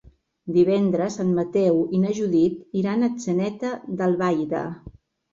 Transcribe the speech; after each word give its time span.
Divendres 0.53 1.17
en 1.23 1.33
Mateu 1.39 1.75
i 1.97 1.99
na 2.05 2.13
Judit 2.19 2.79
iran 2.81 3.07
a 3.07 3.09
Atzeneta 3.17 3.75
d'Albaida. 4.01 4.63